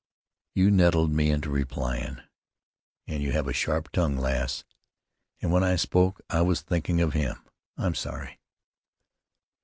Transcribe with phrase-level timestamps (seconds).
[0.55, 2.23] "You nettled me into replyin'.
[3.05, 4.63] You have a sharp tongue, lass,
[5.43, 7.37] and when I spoke I was thinkin' of him.
[7.77, 8.39] I'm sorry."